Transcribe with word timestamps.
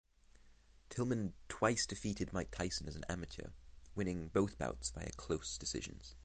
Tillman 0.89 1.33
twice 1.47 1.85
defeated 1.85 2.33
Mike 2.33 2.49
Tyson 2.49 2.87
as 2.87 2.95
an 2.95 3.03
amateur, 3.07 3.51
winning 3.93 4.29
both 4.29 4.57
bouts 4.57 4.89
via 4.89 5.11
close 5.11 5.59
decisions. 5.59 6.15